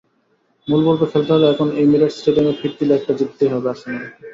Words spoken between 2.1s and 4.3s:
স্টেডিয়ামে ফিরতি লেগটা জিততেই হবে আর্সেনালকে।